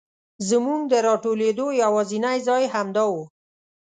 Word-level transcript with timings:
زمونږ 0.49 0.81
د 0.87 0.93
راټولېدو 1.07 1.67
یواځینی 1.83 2.37
ځای 2.47 2.63
همدا 2.73 3.05
و. 3.13 3.15